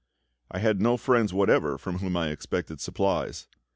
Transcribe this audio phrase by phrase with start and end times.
[0.49, 3.47] I had no friends whatever from whom I expected supplies.